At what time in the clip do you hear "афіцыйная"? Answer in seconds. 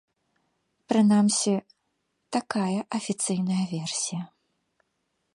2.99-3.61